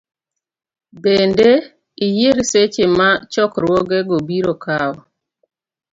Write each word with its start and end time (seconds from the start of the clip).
Bende, 1.03 1.49
iyier 2.07 2.37
seche 2.51 2.85
ma 2.97 3.09
chokruogego 3.31 4.15
biro 4.27 4.53
kawo. 4.63 4.99